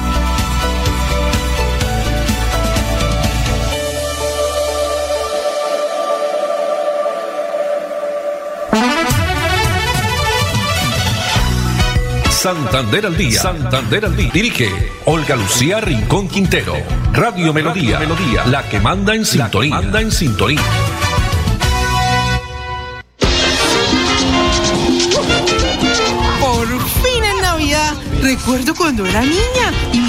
Santander 12.39 13.05
al 13.05 13.17
día. 13.17 13.41
Santander 13.41 14.05
al 14.05 14.15
día. 14.15 14.31
Dirige 14.33 14.69
Olga 15.03 15.35
Lucía 15.35 15.81
Rincón 15.81 16.29
Quintero. 16.29 16.73
Radio 17.11 17.51
Melodía. 17.51 17.99
Melodía. 17.99 18.45
La 18.45 18.63
que 18.69 18.79
manda 18.79 19.13
en 19.13 19.25
sintonía. 19.25 19.75
manda 19.75 19.99
en 19.99 20.09
sintonía. 20.09 20.61
Por 26.39 26.67
fin 27.03 27.25
en 27.25 27.41
Navidad. 27.41 27.93
Recuerdo 28.21 28.73
cuando 28.73 29.05
era 29.05 29.19
niña 29.19 29.73
y 29.91 30.08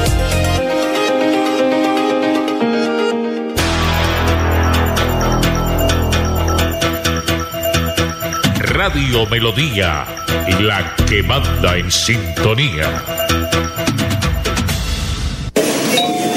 Radio 8.83 9.27
Melodía 9.27 10.07
la 10.59 10.95
que 11.07 11.21
manda 11.21 11.77
en 11.77 11.91
sintonía. 11.91 13.03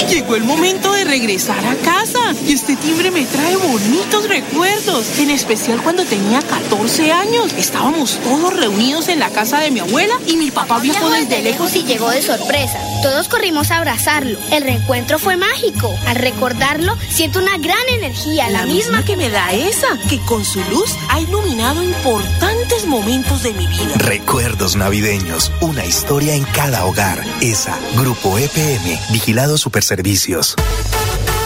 Llegó 0.07 0.35
el 0.35 0.43
momento 0.43 0.93
de 0.93 1.05
regresar 1.05 1.65
a 1.65 1.73
casa 1.77 2.24
y 2.47 2.53
este 2.53 2.75
timbre 2.75 3.11
me 3.11 3.23
trae 3.25 3.55
bonitos 3.55 4.27
recuerdos, 4.27 5.19
en 5.19 5.29
especial 5.29 5.81
cuando 5.83 6.03
tenía 6.05 6.41
14 6.41 7.11
años. 7.11 7.53
Estábamos 7.53 8.19
todos 8.23 8.55
reunidos 8.55 9.09
en 9.09 9.19
la 9.19 9.29
casa 9.29 9.59
de 9.59 9.69
mi 9.69 9.79
abuela 9.79 10.15
y 10.25 10.37
mi 10.37 10.49
papá 10.49 10.79
viajó 10.79 11.09
desde 11.11 11.43
lejos 11.43 11.75
y 11.75 11.83
llegó 11.83 12.09
de 12.09 12.23
sorpresa. 12.23 12.79
Todos 13.03 13.27
corrimos 13.27 13.69
a 13.69 13.77
abrazarlo. 13.77 14.39
El 14.51 14.63
reencuentro 14.63 15.19
fue 15.19 15.37
mágico. 15.37 15.93
Al 16.07 16.15
recordarlo, 16.15 16.97
siento 17.09 17.39
una 17.39 17.57
gran 17.59 17.87
energía, 17.89 18.49
la, 18.49 18.65
misma 18.65 19.05
que 19.05 19.17
me 19.17 19.29
da 19.29 19.53
esa, 19.53 19.87
que 20.09 20.19
con 20.21 20.43
su 20.43 20.59
luz 20.71 20.95
ha 21.09 21.19
iluminado 21.19 21.83
importantes 21.83 22.87
momentos 22.87 23.43
de 23.43 23.53
mi 23.53 23.67
vida. 23.67 23.93
Recuerdos 23.97 24.75
navideños, 24.75 25.51
una 25.61 25.85
historia 25.85 26.33
en 26.33 26.43
cada 26.45 26.85
hogar. 26.85 27.23
Esa, 27.41 27.77
Grupo 27.95 28.39
EPM, 28.39 28.99
Vigilado 29.11 29.59
Superservicios. 29.59 30.55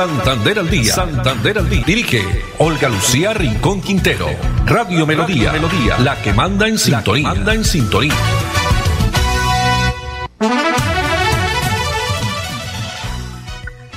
Santander 0.00 0.58
al 0.58 0.70
día. 0.70 0.94
Santander 0.94 1.58
al 1.58 1.68
día. 1.68 1.84
Dirige 1.86 2.22
Olga 2.56 2.88
Lucía 2.88 3.34
Rincón 3.34 3.82
Quintero. 3.82 4.28
Radio 4.64 5.06
Melodía. 5.06 5.52
Melodía. 5.52 5.98
La 5.98 6.16
que 6.22 6.32
manda 6.32 6.66
en 6.66 6.78
sintonía. 6.78 7.28
Manda 7.28 7.52
en 7.52 7.62
sintonía. 7.62 8.14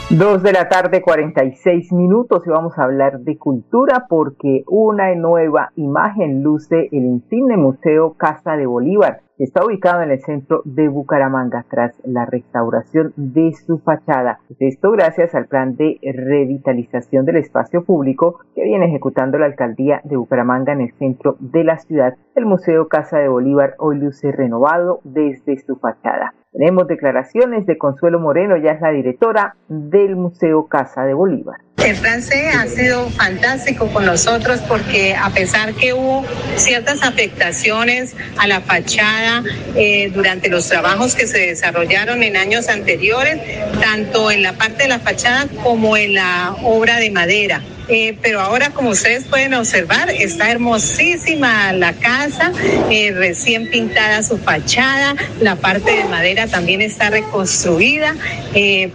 Dos 0.09 0.43
de 0.43 0.51
la 0.51 0.67
tarde, 0.67 1.01
46 1.01 1.93
minutos 1.93 2.43
y 2.45 2.49
vamos 2.49 2.77
a 2.77 2.83
hablar 2.83 3.21
de 3.21 3.37
cultura 3.37 4.05
porque 4.09 4.63
una 4.67 5.15
nueva 5.15 5.71
imagen 5.77 6.43
luce 6.43 6.89
el 6.91 7.05
insigne 7.05 7.55
Museo 7.55 8.13
Casa 8.15 8.57
de 8.57 8.65
Bolívar 8.65 9.22
está 9.37 9.65
ubicado 9.65 10.01
en 10.01 10.11
el 10.11 10.21
centro 10.21 10.61
de 10.65 10.87
Bucaramanga 10.87 11.65
tras 11.69 11.95
la 12.05 12.25
restauración 12.25 13.13
de 13.15 13.51
su 13.53 13.79
fachada. 13.79 14.39
Esto 14.59 14.91
gracias 14.91 15.35
al 15.35 15.47
plan 15.47 15.75
de 15.75 15.99
revitalización 16.01 17.25
del 17.25 17.37
espacio 17.37 17.83
público 17.83 18.39
que 18.55 18.63
viene 18.63 18.85
ejecutando 18.85 19.37
la 19.37 19.47
alcaldía 19.47 20.01
de 20.03 20.17
Bucaramanga 20.17 20.73
en 20.73 20.81
el 20.81 20.93
centro 20.93 21.35
de 21.39 21.63
la 21.63 21.77
ciudad. 21.79 22.15
El 22.35 22.45
Museo 22.45 22.87
Casa 22.87 23.17
de 23.19 23.27
Bolívar 23.27 23.75
hoy 23.79 23.99
luce 23.99 24.31
renovado 24.31 24.99
desde 25.03 25.57
su 25.57 25.75
fachada. 25.77 26.33
Tenemos 26.51 26.87
declaraciones 26.87 27.65
de 27.65 27.77
Consuelo 27.79 28.19
Moreno, 28.19 28.57
ya 28.57 28.71
es 28.71 28.81
la 28.81 28.91
directora 28.91 29.55
del 29.67 30.15
Museo 30.15 30.67
Casa 30.67 31.03
de 31.03 31.15
Bolívar. 31.15 31.57
El 31.85 31.97
francés 31.97 32.55
ha 32.55 32.65
sido 32.67 33.09
fantástico 33.11 33.87
con 33.91 34.05
nosotros 34.05 34.61
porque 34.69 35.15
a 35.15 35.29
pesar 35.31 35.73
que 35.73 35.91
hubo 35.93 36.25
ciertas 36.55 37.03
afectaciones 37.03 38.15
a 38.37 38.47
la 38.47 38.61
fachada 38.61 39.43
eh, 39.75 40.09
durante 40.13 40.47
los 40.47 40.69
trabajos 40.69 41.13
que 41.13 41.27
se 41.27 41.39
desarrollaron 41.39 42.23
en 42.23 42.37
años 42.37 42.69
anteriores, 42.69 43.37
tanto 43.81 44.31
en 44.31 44.43
la 44.43 44.53
parte 44.53 44.83
de 44.83 44.89
la 44.89 44.99
fachada 44.99 45.47
como 45.61 45.97
en 45.97 46.13
la 46.13 46.55
obra 46.63 46.99
de 46.99 47.11
madera. 47.11 47.61
Eh, 47.89 48.17
pero 48.21 48.39
ahora, 48.39 48.69
como 48.69 48.91
ustedes 48.91 49.25
pueden 49.25 49.53
observar, 49.53 50.09
está 50.09 50.49
hermosísima 50.49 51.73
la 51.73 51.91
casa, 51.91 52.53
eh, 52.89 53.11
recién 53.11 53.69
pintada 53.69 54.23
su 54.23 54.37
fachada, 54.37 55.15
la 55.41 55.57
parte 55.57 55.91
de 55.91 56.05
madera 56.05 56.47
también 56.47 56.79
está 56.79 57.09
reconstruida, 57.09 58.15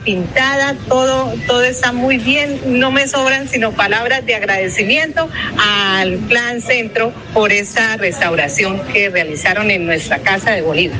pintada, 0.04 0.74
todo, 0.88 1.34
todo 1.46 1.64
está 1.64 1.92
muy 1.92 2.16
bien. 2.16 2.77
No 2.78 2.92
me 2.92 3.08
sobran 3.08 3.48
sino 3.48 3.72
palabras 3.72 4.24
de 4.24 4.36
agradecimiento 4.36 5.28
al 5.58 6.16
Plan 6.28 6.60
Centro 6.60 7.12
por 7.34 7.50
esa 7.50 7.96
restauración 7.96 8.80
que 8.92 9.10
realizaron 9.10 9.70
en 9.72 9.84
nuestra 9.84 10.18
casa 10.20 10.52
de 10.52 10.62
Bolívar. 10.62 10.98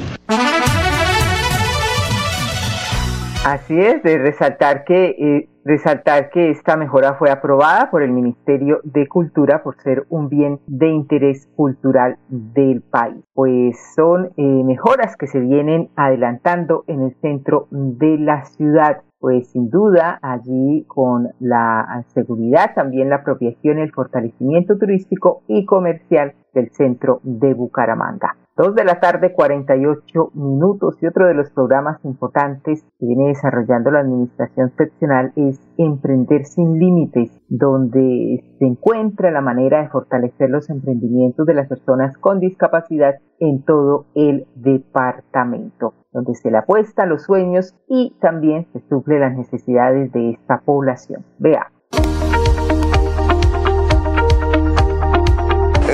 Así 3.44 3.78
es, 3.78 4.02
de 4.02 4.18
resaltar 4.18 4.84
que 4.84 5.46
Resaltar 5.68 6.30
que 6.30 6.48
esta 6.48 6.78
mejora 6.78 7.16
fue 7.18 7.30
aprobada 7.30 7.90
por 7.90 8.02
el 8.02 8.10
Ministerio 8.10 8.80
de 8.84 9.06
Cultura 9.06 9.62
por 9.62 9.76
ser 9.82 10.06
un 10.08 10.30
bien 10.30 10.60
de 10.66 10.88
interés 10.88 11.46
cultural 11.56 12.16
del 12.28 12.80
país. 12.80 13.22
Pues 13.34 13.76
son 13.94 14.30
eh, 14.38 14.42
mejoras 14.42 15.14
que 15.18 15.26
se 15.26 15.40
vienen 15.40 15.90
adelantando 15.94 16.84
en 16.86 17.02
el 17.02 17.14
centro 17.20 17.68
de 17.70 18.16
la 18.16 18.46
ciudad 18.46 19.02
pues 19.20 19.50
sin 19.50 19.68
duda 19.70 20.18
allí 20.22 20.84
con 20.86 21.28
la 21.40 22.04
seguridad, 22.08 22.74
también 22.74 23.10
la 23.10 23.16
apropiación 23.16 23.78
y 23.78 23.82
el 23.82 23.92
fortalecimiento 23.92 24.78
turístico 24.78 25.42
y 25.48 25.64
comercial 25.64 26.34
del 26.54 26.70
centro 26.70 27.20
de 27.22 27.54
Bucaramanga. 27.54 28.36
Dos 28.58 28.74
de 28.74 28.82
la 28.82 28.98
tarde, 28.98 29.32
48 29.32 30.32
minutos. 30.34 30.96
Y 31.00 31.06
otro 31.06 31.28
de 31.28 31.34
los 31.34 31.48
programas 31.50 32.04
importantes 32.04 32.82
que 32.98 33.06
viene 33.06 33.28
desarrollando 33.28 33.92
la 33.92 34.00
Administración 34.00 34.72
Seccional 34.76 35.32
es 35.36 35.60
Emprender 35.76 36.44
sin 36.44 36.76
Límites, 36.76 37.30
donde 37.48 38.42
se 38.58 38.66
encuentra 38.66 39.30
la 39.30 39.42
manera 39.42 39.80
de 39.80 39.90
fortalecer 39.90 40.50
los 40.50 40.68
emprendimientos 40.70 41.46
de 41.46 41.54
las 41.54 41.68
personas 41.68 42.18
con 42.18 42.40
discapacidad 42.40 43.14
en 43.38 43.62
todo 43.62 44.06
el 44.16 44.48
departamento, 44.56 45.94
donde 46.18 46.34
se 46.34 46.50
le 46.50 46.58
apuesta 46.58 47.06
los 47.06 47.22
sueños 47.22 47.74
y 47.88 48.16
también 48.20 48.66
se 48.72 48.80
suple 48.88 49.20
las 49.20 49.36
necesidades 49.36 50.12
de 50.12 50.30
esta 50.30 50.60
población. 50.60 51.24
Vea. 51.38 51.70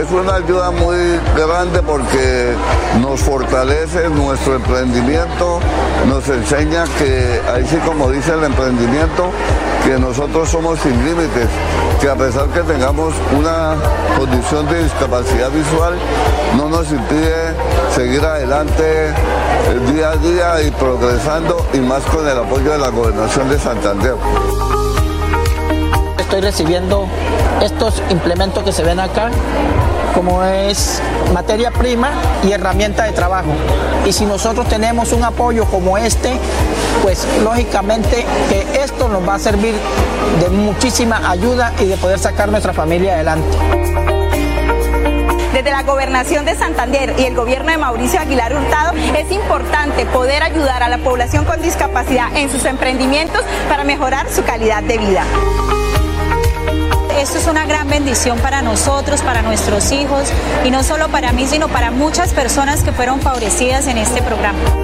es 0.05 0.11
una 0.11 0.35
ayuda 0.35 0.71
muy 0.71 1.19
grande 1.35 1.81
porque 1.83 2.55
nos 3.01 3.21
fortalece 3.21 4.09
nuestro 4.11 4.57
emprendimiento, 4.57 5.61
nos 6.07 6.29
enseña 6.29 6.85
que, 6.99 7.41
ahí 7.55 7.65
sí 7.65 7.77
como 7.87 8.11
dice 8.11 8.35
el 8.35 8.45
emprendimiento, 8.45 9.31
que 9.85 9.99
nosotros 9.99 10.49
somos 10.49 10.79
sin 10.81 10.93
límites, 11.05 11.49
que 12.01 12.11
a 12.11 12.17
pesar 12.17 12.49
que 12.49 12.61
tengamos 12.61 13.15
una 13.39 13.77
condición 14.19 14.67
de 14.69 14.83
discapacidad 14.83 15.51
visual, 15.51 15.95
no 16.57 16.69
nos 16.69 16.91
impide 16.93 17.55
seguir 17.95 18.25
adelante 18.25 19.15
día 19.93 20.11
a 20.11 20.17
día 20.17 20.63
y 20.67 20.71
progresando 20.73 21.65
y 21.73 21.79
más 21.79 22.03
con 22.05 22.27
el 22.27 22.37
apoyo 22.37 22.73
de 22.73 22.79
la 22.79 22.89
gobernación 22.89 23.49
de 23.49 23.57
Santander. 23.57 24.17
Estoy 26.19 26.41
recibiendo 26.41 27.07
estos 27.63 28.03
implementos 28.11 28.65
que 28.65 28.73
se 28.73 28.83
ven 28.83 28.99
acá 28.99 29.31
como 30.13 30.43
es 30.43 31.01
materia 31.33 31.71
prima 31.71 32.11
y 32.43 32.51
herramienta 32.51 33.05
de 33.05 33.13
trabajo. 33.13 33.51
Y 34.05 34.13
si 34.13 34.27
nosotros 34.27 34.69
tenemos 34.69 35.13
un 35.13 35.23
apoyo 35.23 35.65
como 35.67 35.97
este, 35.97 36.33
pues 37.03 37.27
lógicamente 37.45 38.27
que 38.49 38.83
esto 38.83 39.09
nos 39.09 39.29
va 39.29 39.35
a 39.37 39.39
servir 39.39 39.75
de 40.41 40.51
muchísima 40.51 41.31
ayuda 41.31 41.73
y 41.81 41.85
de 41.85 41.97
poder 41.97 42.19
sacar 42.19 42.49
nuestra 42.49 42.73
familia 42.73 43.15
adelante. 43.15 43.57
Desde 45.65 45.79
la 45.79 45.83
gobernación 45.83 46.45
de 46.45 46.55
Santander 46.57 47.15
y 47.19 47.25
el 47.25 47.35
gobierno 47.35 47.71
de 47.71 47.79
Mauricio 47.79 48.21
Aguilar 48.21 48.55
Hurtado 48.55 48.93
es 49.17 49.33
importante 49.33 50.05
poder 50.05 50.43
ayudar 50.43 50.83
a 50.83 50.91
la 50.91 50.99
población 50.99 51.47
con 51.47 51.63
discapacidad 51.63 52.37
en 52.37 52.51
sus 52.51 52.67
emprendimientos 52.67 53.41
para 53.67 53.83
mejorar 53.83 54.31
su 54.31 54.45
calidad 54.45 54.83
de 54.83 54.99
vida. 54.99 55.25
Esto 57.19 57.39
es 57.39 57.47
una 57.47 57.65
gran 57.65 57.89
bendición 57.89 58.39
para 58.41 58.61
nosotros, 58.61 59.23
para 59.23 59.41
nuestros 59.41 59.91
hijos 59.91 60.31
y 60.67 60.71
no 60.71 60.83
solo 60.83 61.09
para 61.09 61.33
mí, 61.33 61.47
sino 61.47 61.69
para 61.69 61.91
muchas 61.91 62.35
personas 62.35 62.83
que 62.83 62.93
fueron 62.93 63.23
favorecidas 63.23 63.87
en 63.87 63.97
este 63.97 64.21
programa. 64.21 64.84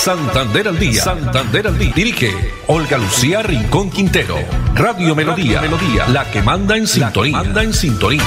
Santander 0.00 0.66
al 0.66 0.78
día. 0.78 1.04
Santander 1.04 1.66
al 1.66 1.78
día. 1.78 1.92
Dirige 1.94 2.32
Olga 2.68 2.96
Lucía 2.96 3.42
Rincón 3.42 3.90
Quintero. 3.90 4.34
Radio 4.74 5.14
Melodía. 5.14 5.60
Melodía. 5.60 6.08
La 6.08 6.24
que 6.30 6.40
manda 6.40 6.74
en 6.74 6.86
sintonía. 6.86 7.36
Manda 7.36 7.62
en 7.62 7.74
sintonía. 7.74 8.22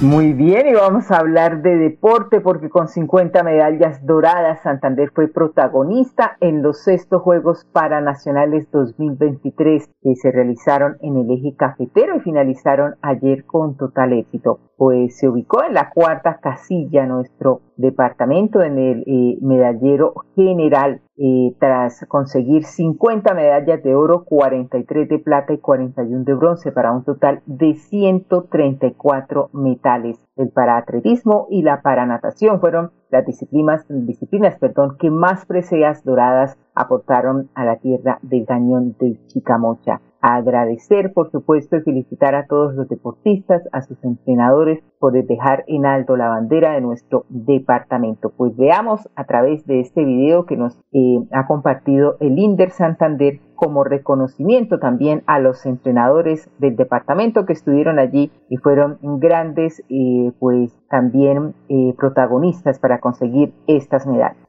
Muy 0.00 0.32
bien, 0.32 0.68
y 0.68 0.74
vamos 0.74 1.10
a 1.10 1.16
hablar 1.16 1.60
de 1.60 1.76
deporte 1.76 2.40
porque 2.40 2.70
con 2.70 2.86
50 2.86 3.42
medallas 3.42 4.06
doradas, 4.06 4.62
Santander 4.62 5.10
fue 5.12 5.26
protagonista 5.26 6.36
en 6.40 6.62
los 6.62 6.84
sextos 6.84 7.20
Juegos 7.20 7.66
Paranacionales 7.72 8.70
2023 8.70 9.90
que 10.00 10.14
se 10.14 10.30
realizaron 10.30 10.98
en 11.02 11.16
el 11.16 11.28
eje 11.32 11.56
cafetero 11.56 12.14
y 12.14 12.20
finalizaron 12.20 12.94
ayer 13.02 13.44
con 13.44 13.76
total 13.76 14.12
éxito. 14.12 14.60
Pues 14.76 15.18
se 15.18 15.28
ubicó 15.28 15.64
en 15.64 15.74
la 15.74 15.90
cuarta 15.90 16.38
casilla 16.40 17.04
nuestro 17.04 17.62
departamento 17.76 18.62
en 18.62 18.78
el 18.78 19.04
eh, 19.04 19.38
medallero 19.42 20.14
general 20.36 21.00
eh, 21.20 21.54
tras 21.58 22.04
conseguir 22.06 22.64
50 22.64 23.34
medallas 23.34 23.82
de 23.82 23.94
oro, 23.94 24.24
43 24.24 25.08
de 25.08 25.18
plata 25.18 25.52
y 25.52 25.58
41 25.58 26.24
de 26.24 26.34
bronce 26.34 26.70
para 26.70 26.92
un 26.92 27.04
total 27.04 27.42
de 27.46 27.74
134 27.74 29.50
metales. 29.52 30.18
El 30.36 30.50
paraatletismo 30.50 31.48
y 31.50 31.62
la 31.62 31.82
paranatación 31.82 32.60
fueron 32.60 32.92
las 33.10 33.26
disciplinas, 33.26 33.84
disciplinas 33.88 34.58
perdón, 34.58 34.96
que 34.98 35.10
más 35.10 35.44
preseas 35.44 36.04
doradas 36.04 36.56
aportaron 36.74 37.50
a 37.54 37.64
la 37.64 37.76
tierra 37.76 38.18
del 38.22 38.46
cañón 38.46 38.94
de 39.00 39.18
Chicamocha 39.26 40.00
agradecer, 40.20 41.12
por 41.12 41.30
supuesto, 41.30 41.76
y 41.76 41.82
felicitar 41.82 42.34
a 42.34 42.46
todos 42.46 42.74
los 42.74 42.88
deportistas, 42.88 43.62
a 43.72 43.82
sus 43.82 44.02
entrenadores 44.04 44.82
por 44.98 45.12
dejar 45.12 45.64
en 45.68 45.86
alto 45.86 46.16
la 46.16 46.28
bandera 46.28 46.72
de 46.72 46.80
nuestro 46.80 47.24
departamento. 47.28 48.30
Pues 48.30 48.56
veamos 48.56 49.08
a 49.14 49.24
través 49.24 49.64
de 49.66 49.80
este 49.80 50.04
video 50.04 50.46
que 50.46 50.56
nos 50.56 50.76
eh, 50.92 51.18
ha 51.32 51.46
compartido 51.46 52.16
el 52.20 52.38
INDER 52.38 52.70
Santander 52.70 53.40
como 53.54 53.84
reconocimiento 53.84 54.78
también 54.78 55.22
a 55.26 55.40
los 55.40 55.66
entrenadores 55.66 56.48
del 56.58 56.76
departamento 56.76 57.44
que 57.44 57.52
estuvieron 57.52 57.98
allí 57.98 58.30
y 58.48 58.56
fueron 58.56 58.98
grandes, 59.02 59.82
eh, 59.88 60.32
pues 60.38 60.72
también 60.88 61.54
eh, 61.68 61.94
protagonistas 61.96 62.78
para 62.78 63.00
conseguir 63.00 63.52
estas 63.66 64.06
medallas. 64.06 64.48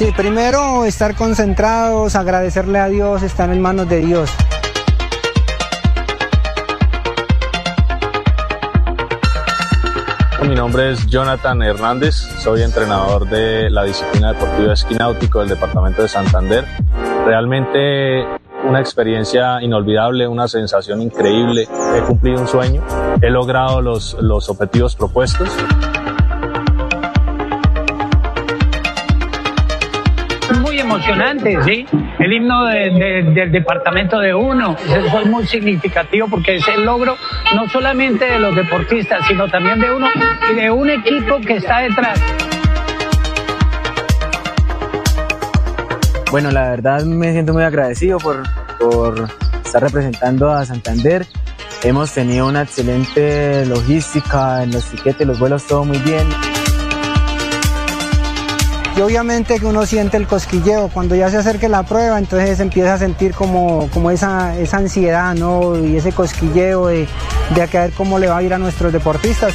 Sí, 0.00 0.10
primero 0.16 0.86
estar 0.86 1.14
concentrados, 1.14 2.16
agradecerle 2.16 2.78
a 2.78 2.88
Dios, 2.88 3.22
estar 3.22 3.50
en 3.50 3.60
manos 3.60 3.86
de 3.86 4.00
Dios. 4.00 4.30
Mi 10.48 10.54
nombre 10.54 10.92
es 10.92 11.06
Jonathan 11.06 11.60
Hernández, 11.60 12.14
soy 12.14 12.62
entrenador 12.62 13.28
de 13.28 13.68
la 13.68 13.84
disciplina 13.84 14.32
deportiva 14.32 14.72
esquí 14.72 14.94
náutico 14.94 15.40
del 15.40 15.50
departamento 15.50 16.00
de 16.00 16.08
Santander. 16.08 16.64
Realmente 17.26 18.24
una 18.66 18.80
experiencia 18.80 19.60
inolvidable, 19.60 20.26
una 20.26 20.48
sensación 20.48 21.02
increíble. 21.02 21.68
He 21.94 22.00
cumplido 22.06 22.40
un 22.40 22.48
sueño, 22.48 22.82
he 23.20 23.28
logrado 23.28 23.82
los, 23.82 24.16
los 24.18 24.48
objetivos 24.48 24.96
propuestos. 24.96 25.50
Emocionante, 30.90 31.56
¿sí? 31.64 31.86
El 32.18 32.32
himno 32.32 32.66
del 32.66 33.52
departamento 33.52 34.18
de 34.18 34.34
uno, 34.34 34.76
eso 34.84 35.20
es 35.20 35.26
muy 35.26 35.46
significativo 35.46 36.26
porque 36.28 36.56
es 36.56 36.68
el 36.68 36.84
logro 36.84 37.16
no 37.54 37.68
solamente 37.68 38.24
de 38.24 38.38
los 38.38 38.54
deportistas, 38.56 39.26
sino 39.26 39.48
también 39.48 39.80
de 39.80 39.90
uno 39.90 40.08
y 40.50 40.54
de 40.54 40.70
un 40.70 40.90
equipo 40.90 41.40
que 41.40 41.56
está 41.56 41.78
detrás. 41.78 42.20
Bueno, 46.30 46.50
la 46.50 46.70
verdad 46.70 47.04
me 47.04 47.32
siento 47.32 47.52
muy 47.52 47.62
agradecido 47.62 48.18
por, 48.18 48.42
por 48.78 49.28
estar 49.64 49.82
representando 49.82 50.50
a 50.50 50.64
Santander. 50.64 51.26
Hemos 51.82 52.12
tenido 52.12 52.46
una 52.46 52.62
excelente 52.62 53.64
logística 53.64 54.62
en 54.62 54.72
los 54.72 54.84
tiquetes, 54.90 55.26
los 55.26 55.38
vuelos, 55.38 55.66
todo 55.66 55.84
muy 55.84 55.98
bien. 55.98 56.26
Y 58.96 59.00
obviamente 59.02 59.58
que 59.58 59.66
uno 59.66 59.86
siente 59.86 60.16
el 60.16 60.26
cosquilleo, 60.26 60.90
cuando 60.92 61.14
ya 61.14 61.30
se 61.30 61.38
acerque 61.38 61.68
la 61.68 61.84
prueba, 61.84 62.18
entonces 62.18 62.60
empieza 62.60 62.94
a 62.94 62.98
sentir 62.98 63.34
como, 63.34 63.88
como 63.94 64.10
esa, 64.10 64.58
esa 64.58 64.76
ansiedad, 64.76 65.34
¿no? 65.34 65.78
Y 65.78 65.96
ese 65.96 66.12
cosquilleo 66.12 66.88
de, 66.88 67.06
de 67.54 67.62
a 67.62 67.66
ver 67.66 67.92
cómo 67.96 68.18
le 68.18 68.28
va 68.28 68.38
a 68.38 68.42
ir 68.42 68.52
a 68.52 68.58
nuestros 68.58 68.92
deportistas. 68.92 69.54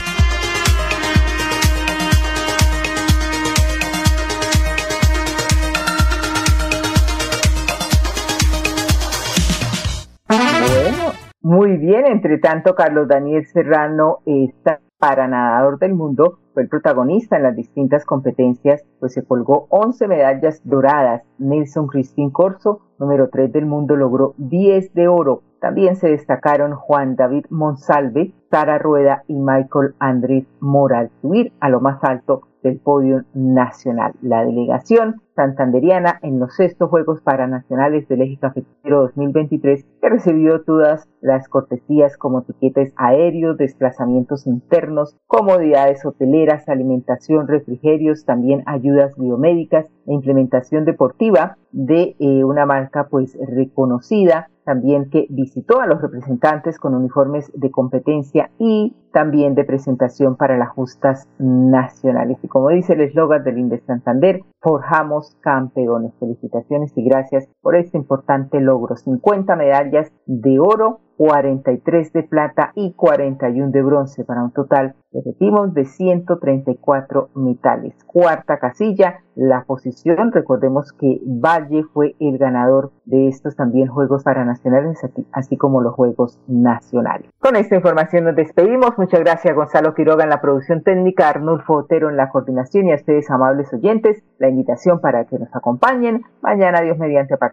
Muy 11.41 11.77
bien, 11.77 12.07
entre 12.07 12.39
tanto 12.39 12.73
Carlos 12.73 13.07
Daniel 13.07 13.45
Serrano 13.45 14.19
está 14.25 14.79
para 14.97 15.27
nadador 15.27 15.77
del 15.79 15.93
mundo 15.93 16.39
fue 16.53 16.63
el 16.63 16.69
protagonista 16.69 17.35
en 17.35 17.43
las 17.43 17.55
distintas 17.55 18.05
competencias, 18.05 18.83
pues 18.99 19.13
se 19.13 19.25
colgó 19.25 19.67
11 19.69 20.07
medallas 20.07 20.61
doradas. 20.63 21.23
Nelson 21.37 21.87
Cristín 21.87 22.31
Corso, 22.31 22.79
número 22.97 23.29
3 23.29 23.51
del 23.51 23.65
mundo, 23.65 23.95
logró 23.95 24.33
10 24.37 24.93
de 24.93 25.07
oro. 25.07 25.43
También 25.59 25.95
se 25.95 26.07
destacaron 26.09 26.75
Juan 26.75 27.15
David 27.15 27.45
Monsalve, 27.49 28.33
Sara 28.49 28.77
Rueda 28.77 29.23
y 29.27 29.33
Michael 29.33 29.95
Andrés 29.99 30.45
Moral 30.59 31.09
subir 31.21 31.51
a 31.59 31.69
lo 31.69 31.81
más 31.81 32.03
alto 32.03 32.43
del 32.63 32.79
podio 32.79 33.23
nacional. 33.33 34.13
La 34.21 34.45
delegación 34.45 35.21
santanderiana 35.35 36.19
en 36.21 36.39
los 36.39 36.55
sextos 36.55 36.89
Juegos 36.89 37.21
Paranacionales 37.21 38.07
del 38.07 38.21
Eje 38.21 38.37
Cafetero 38.37 39.01
2023 39.03 39.85
que 40.01 40.09
recibió 40.09 40.63
todas 40.63 41.07
las 41.21 41.49
cortesías 41.49 42.17
como 42.17 42.43
tiquetes 42.43 42.93
aéreos, 42.95 43.57
desplazamientos 43.57 44.47
internos, 44.47 45.17
comodidades 45.27 46.05
hoteleras, 46.05 46.69
alimentación, 46.69 47.47
refrigerios, 47.47 48.25
también 48.25 48.63
ayudas 48.65 49.15
biomédicas 49.17 49.87
e 50.07 50.13
implementación 50.13 50.85
deportiva 50.85 51.57
de 51.71 52.15
eh, 52.19 52.43
una 52.43 52.65
marca 52.65 53.07
pues 53.09 53.37
reconocida 53.47 54.49
también 54.65 55.09
que 55.09 55.27
visitó 55.29 55.79
a 55.79 55.85
los 55.85 56.01
representantes 56.01 56.79
con 56.79 56.95
uniformes 56.95 57.51
de 57.53 57.71
competencia 57.71 58.49
y 58.57 58.95
también 59.13 59.55
de 59.55 59.63
presentación 59.63 60.35
para 60.35 60.57
las 60.57 60.69
justas 60.69 61.29
nacionales. 61.37 62.37
Y 62.41 62.47
como 62.47 62.69
dice 62.69 62.93
el 62.93 63.01
eslogan 63.01 63.43
del 63.43 63.59
Indes 63.59 63.83
Santander, 63.85 64.41
forjamos 64.65 65.37
campeones. 65.41 66.11
Felicitaciones 66.19 66.91
y 66.95 67.03
gracias 67.03 67.47
por 67.65 67.75
este 67.75 67.97
importante 67.97 68.61
logro. 68.61 68.95
50 68.95 69.55
medallas 69.55 70.13
de 70.27 70.59
oro 70.59 70.99
43 71.17 72.13
de 72.13 72.23
plata 72.23 72.71
y 72.75 72.93
41 72.93 73.71
de 73.71 73.81
bronce 73.81 74.23
para 74.25 74.43
un 74.43 74.51
total, 74.51 74.95
repetimos, 75.13 75.73
de 75.73 75.85
134 75.85 77.29
metales. 77.35 77.95
Cuarta 78.05 78.59
casilla, 78.59 79.19
la 79.35 79.63
posición, 79.65 80.31
recordemos 80.31 80.91
que 80.93 81.19
Valle 81.25 81.83
fue 81.93 82.15
el 82.19 82.37
ganador 82.37 82.91
de 83.05 83.27
estos 83.27 83.55
también 83.55 83.87
Juegos 83.87 84.23
Paranacionales, 84.23 84.99
así 85.31 85.57
como 85.57 85.81
los 85.81 85.93
Juegos 85.93 86.39
Nacionales. 86.47 87.29
Con 87.39 87.55
esta 87.55 87.75
información 87.75 88.25
nos 88.25 88.35
despedimos. 88.35 88.97
Muchas 88.97 89.19
gracias 89.21 89.55
Gonzalo 89.55 89.93
Quiroga 89.93 90.23
en 90.23 90.29
la 90.29 90.41
producción 90.41 90.83
técnica, 90.83 91.29
Arnulfo 91.29 91.75
Otero 91.75 92.09
en 92.09 92.17
la 92.17 92.29
coordinación 92.29 92.87
y 92.87 92.91
a 92.91 92.95
ustedes, 92.95 93.29
amables 93.29 93.73
oyentes, 93.73 94.23
la 94.39 94.49
invitación 94.49 94.99
para 94.99 95.25
que 95.25 95.37
nos 95.37 95.53
acompañen 95.55 96.23
mañana, 96.41 96.81
Dios 96.81 96.97
mediante, 96.97 97.33
a 97.33 97.37